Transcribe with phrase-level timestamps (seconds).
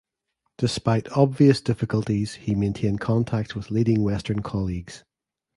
[0.57, 5.03] Despite obvious difficulties he maintained contacts with leading Western colleagues.